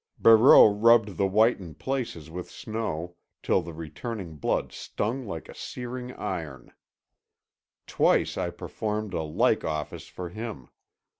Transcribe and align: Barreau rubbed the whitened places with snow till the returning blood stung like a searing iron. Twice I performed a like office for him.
Barreau 0.17 0.67
rubbed 0.67 1.15
the 1.17 1.27
whitened 1.27 1.77
places 1.77 2.31
with 2.31 2.49
snow 2.49 3.17
till 3.43 3.61
the 3.61 3.71
returning 3.71 4.35
blood 4.37 4.71
stung 4.71 5.27
like 5.27 5.47
a 5.47 5.53
searing 5.53 6.11
iron. 6.13 6.73
Twice 7.85 8.35
I 8.35 8.49
performed 8.49 9.13
a 9.13 9.21
like 9.21 9.63
office 9.63 10.07
for 10.07 10.29
him. 10.29 10.69